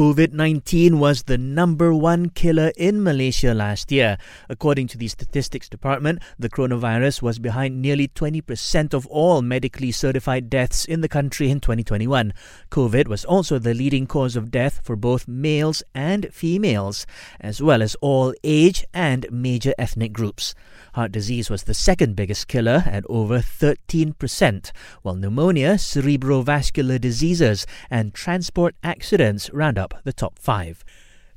COVID 0.00 0.32
19 0.32 0.98
was 0.98 1.24
the 1.24 1.36
number 1.36 1.92
one 1.92 2.30
killer 2.30 2.72
in 2.78 3.02
Malaysia 3.02 3.52
last 3.52 3.92
year. 3.92 4.16
According 4.48 4.86
to 4.86 4.96
the 4.96 5.08
Statistics 5.08 5.68
Department, 5.68 6.22
the 6.38 6.48
coronavirus 6.48 7.20
was 7.20 7.38
behind 7.38 7.82
nearly 7.82 8.08
20% 8.08 8.94
of 8.94 9.06
all 9.08 9.42
medically 9.42 9.92
certified 9.92 10.48
deaths 10.48 10.86
in 10.86 11.02
the 11.02 11.08
country 11.08 11.50
in 11.50 11.60
2021. 11.60 12.32
COVID 12.70 13.08
was 13.08 13.26
also 13.26 13.58
the 13.58 13.74
leading 13.74 14.06
cause 14.06 14.36
of 14.36 14.50
death 14.50 14.80
for 14.82 14.96
both 14.96 15.28
males 15.28 15.82
and 15.94 16.32
females, 16.32 17.04
as 17.38 17.60
well 17.60 17.82
as 17.82 17.94
all 17.96 18.32
age 18.42 18.86
and 18.94 19.26
major 19.30 19.74
ethnic 19.76 20.14
groups. 20.14 20.54
Heart 20.94 21.12
disease 21.12 21.50
was 21.50 21.64
the 21.64 21.74
second 21.74 22.16
biggest 22.16 22.48
killer 22.48 22.84
at 22.86 23.04
over 23.10 23.40
13%, 23.40 24.72
while 25.02 25.14
pneumonia, 25.14 25.74
cerebrovascular 25.74 26.98
diseases, 26.98 27.66
and 27.90 28.14
transport 28.14 28.74
accidents 28.82 29.50
round 29.52 29.76
up 29.76 29.89
the 30.04 30.12
top 30.12 30.38
five. 30.38 30.84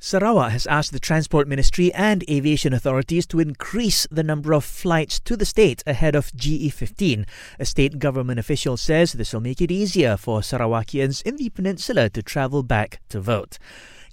Sarawak 0.04 0.52
has 0.52 0.66
asked 0.66 0.92
the 0.92 1.00
Transport 1.00 1.48
Ministry 1.48 1.90
and 1.94 2.22
aviation 2.28 2.74
authorities 2.74 3.26
to 3.28 3.40
increase 3.40 4.06
the 4.10 4.22
number 4.22 4.52
of 4.52 4.62
flights 4.62 5.18
to 5.20 5.34
the 5.34 5.46
state 5.46 5.82
ahead 5.86 6.14
of 6.14 6.30
GE15. 6.32 7.26
A 7.58 7.64
state 7.64 7.98
government 7.98 8.38
official 8.38 8.76
says 8.76 9.14
this 9.14 9.32
will 9.32 9.40
make 9.40 9.62
it 9.62 9.70
easier 9.70 10.18
for 10.18 10.40
Sarawakians 10.40 11.22
in 11.22 11.36
the 11.36 11.48
peninsula 11.48 12.10
to 12.10 12.22
travel 12.22 12.62
back 12.62 13.00
to 13.08 13.18
vote. 13.18 13.58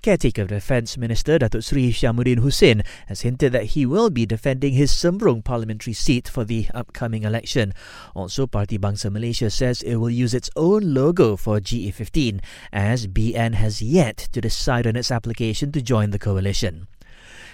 Caretaker 0.01 0.47
Defence 0.47 0.97
Minister 0.97 1.37
Datuk 1.37 1.63
Sri 1.63 1.91
Hishammuddin 1.91 2.39
Hussein 2.39 2.81
has 3.05 3.21
hinted 3.21 3.51
that 3.51 3.77
he 3.77 3.85
will 3.85 4.09
be 4.09 4.25
defending 4.25 4.73
his 4.73 4.89
Sembrong 4.91 5.43
parliamentary 5.43 5.93
seat 5.93 6.27
for 6.27 6.43
the 6.43 6.65
upcoming 6.73 7.21
election. 7.21 7.71
Also, 8.15 8.47
Parti 8.47 8.79
Bangsa 8.79 9.11
Malaysia 9.11 9.51
says 9.51 9.83
it 9.83 9.97
will 9.97 10.09
use 10.09 10.33
its 10.33 10.49
own 10.55 10.95
logo 10.95 11.35
for 11.35 11.59
GE15, 11.59 12.41
as 12.73 13.05
BN 13.05 13.53
has 13.53 13.83
yet 13.83 14.17
to 14.31 14.41
decide 14.41 14.87
on 14.87 14.95
its 14.95 15.11
application 15.11 15.71
to 15.71 15.83
join 15.83 16.09
the 16.09 16.17
coalition. 16.17 16.87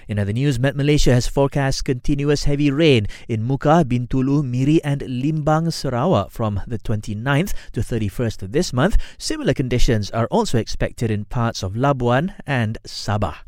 In 0.08 0.20
other 0.20 0.32
news, 0.32 0.58
Met 0.58 0.76
Malaysia 0.76 1.14
has 1.14 1.28
forecast 1.28 1.84
continuous 1.84 2.46
heavy 2.46 2.72
rain 2.72 3.08
in 3.28 3.46
Mukah, 3.46 3.84
Bintulu, 3.84 4.44
Miri 4.44 4.82
and 4.84 5.02
Limbang, 5.02 5.72
Sarawak 5.72 6.32
from 6.32 6.62
the 6.66 6.80
29th 6.80 7.54
to 7.74 7.82
31st 7.82 8.44
of 8.44 8.52
this 8.54 8.72
month. 8.72 8.96
Similar 9.18 9.54
conditions 9.54 10.10
are 10.12 10.28
also 10.28 10.58
expected 10.58 11.12
in 11.12 11.26
parts 11.26 11.62
of 11.62 11.74
Labuan 11.74 12.34
and 12.46 12.78
Sabah. 12.86 13.47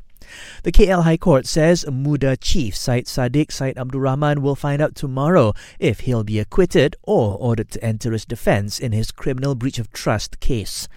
The 0.64 0.72
KL 0.72 1.04
High 1.04 1.18
Court 1.18 1.46
says 1.46 1.86
Muda 1.90 2.38
Chief 2.38 2.76
Syed 2.76 3.06
Saddiq 3.06 3.52
Syed 3.52 3.78
Abdul 3.78 4.02
Rahman 4.02 4.42
will 4.42 4.56
find 4.56 4.82
out 4.82 4.96
tomorrow 4.96 5.54
if 5.80 6.02
he'll 6.02 6.24
be 6.24 6.40
acquitted 6.40 6.96
or 7.04 7.38
ordered 7.40 7.72
to 7.72 7.84
enter 7.84 8.12
his 8.12 8.26
defense 8.26 8.80
in 8.80 8.92
his 8.92 9.12
criminal 9.12 9.56
breach 9.56 9.80
of 9.80 9.92
trust 9.92 10.40
case. 10.40 10.88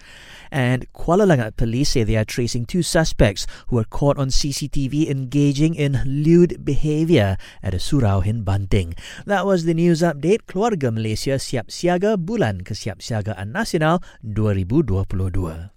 And 0.53 0.85
Kuala 0.93 1.25
Langat 1.25 1.57
police 1.57 1.89
say 1.89 2.03
they 2.03 2.15
are 2.15 2.23
tracing 2.23 2.65
two 2.65 2.83
suspects 2.83 3.47
who 3.67 3.77
were 3.77 3.89
caught 3.89 4.19
on 4.19 4.29
CCTV 4.29 5.09
engaging 5.09 5.73
in 5.73 5.97
lewd 6.05 6.63
behavior 6.63 7.37
at 7.63 7.73
a 7.73 7.81
surau 7.81 8.23
in 8.23 8.43
Banting. 8.43 8.93
That 9.25 9.47
was 9.47 9.65
the 9.65 9.73
news 9.73 10.05
update. 10.05 10.45
Keluarga 10.45 10.93
Malaysia 10.93 11.41
siap 11.41 11.73
siaga 11.73 12.21
bulan 12.21 12.61
kesiapsiagaan 12.61 13.49
nasional 13.49 14.05
2022. 14.21 15.71